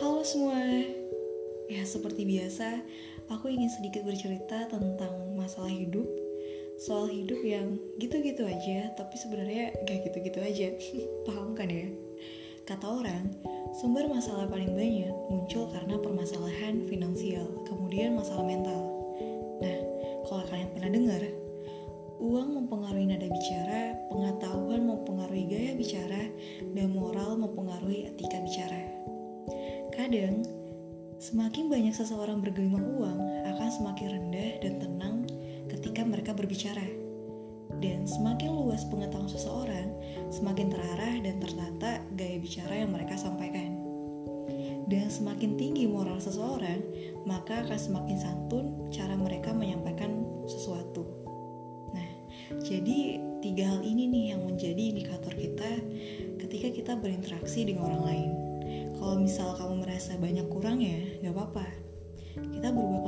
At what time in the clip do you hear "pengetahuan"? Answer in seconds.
24.08-24.80, 38.90-39.30